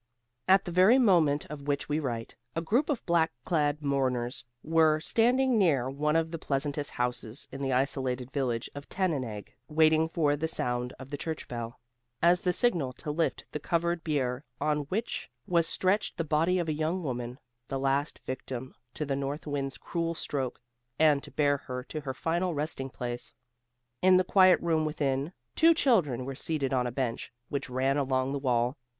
At 0.47 0.65
the 0.65 0.71
very 0.71 0.97
moment 0.97 1.45
of 1.45 1.67
which 1.67 1.87
we 1.87 1.99
write, 1.99 2.35
a 2.55 2.59
group 2.61 2.89
of 2.89 3.05
black 3.05 3.31
clad 3.43 3.85
mourners 3.85 4.43
were 4.63 4.99
standing 4.99 5.59
near 5.59 5.91
one 5.91 6.15
of 6.15 6.31
the 6.31 6.39
pleasantest 6.39 6.89
houses 6.89 7.47
in 7.51 7.61
the 7.61 7.71
isolated 7.71 8.31
village 8.31 8.67
of 8.73 8.89
Tannenegg, 8.89 9.53
waiting 9.67 10.09
for 10.09 10.35
the 10.35 10.47
sound 10.47 10.91
of 10.97 11.11
the 11.11 11.17
church 11.17 11.47
bell, 11.47 11.79
as 12.19 12.41
the 12.41 12.51
signal 12.51 12.93
to 12.93 13.11
lift 13.11 13.45
the 13.51 13.59
covered 13.59 14.03
bier 14.03 14.43
on 14.59 14.85
which 14.89 15.29
was 15.45 15.67
stretched 15.67 16.17
the 16.17 16.23
body 16.23 16.57
of 16.57 16.67
a 16.67 16.73
young 16.73 17.03
woman, 17.03 17.37
the 17.67 17.77
last 17.77 18.17
victim 18.25 18.73
to 18.95 19.05
the 19.05 19.15
north 19.15 19.45
wind's 19.45 19.77
cruel 19.77 20.15
stroke, 20.15 20.59
and 20.97 21.21
to 21.21 21.29
bear 21.29 21.57
her 21.57 21.83
to 21.83 22.01
her 22.01 22.13
final 22.15 22.55
resting 22.55 22.89
place. 22.89 23.33
In 24.01 24.17
the 24.17 24.23
quiet 24.23 24.59
room 24.61 24.83
within, 24.83 25.33
two 25.55 25.75
children 25.75 26.25
were 26.25 26.33
seated 26.33 26.73
on 26.73 26.87
a 26.87 26.91
bench, 26.91 27.31
which 27.49 27.69
ran 27.69 27.97
along 27.97 28.31
the 28.31 28.39
wall. 28.39 28.77